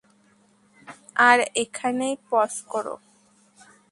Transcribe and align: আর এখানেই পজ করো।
আর 1.27 1.37
এখানেই 1.63 2.15
পজ 2.29 2.53
করো। 2.71 2.95